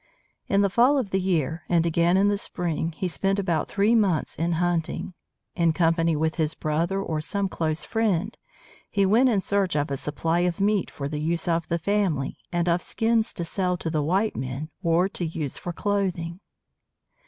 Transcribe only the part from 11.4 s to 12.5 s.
of the family,